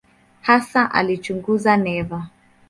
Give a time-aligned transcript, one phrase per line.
[0.41, 2.29] Hasa alichunguza neva.